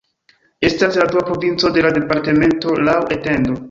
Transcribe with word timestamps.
Estas 0.69 0.97
la 1.01 1.05
dua 1.13 1.23
provinco 1.29 1.73
de 1.77 1.87
la 1.89 1.95
departamento 2.01 2.79
laŭ 2.91 3.01
etendo. 3.19 3.59